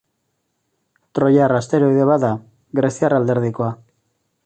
Troiar 1.19 1.53
asteroide 1.59 2.09
bat 2.13 2.25
da, 2.25 2.33
Greziar 2.81 3.19
alderdikoa. 3.19 3.73